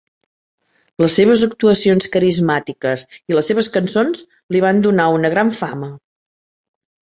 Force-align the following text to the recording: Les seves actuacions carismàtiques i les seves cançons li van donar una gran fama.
Les 1.03 1.17
seves 1.19 1.43
actuacions 1.47 2.07
carismàtiques 2.15 3.05
i 3.33 3.37
les 3.39 3.51
seves 3.53 3.71
cançons 3.77 4.25
li 4.57 4.65
van 4.67 4.83
donar 4.89 5.09
una 5.21 5.35
gran 5.37 5.55
fama. 5.63 5.95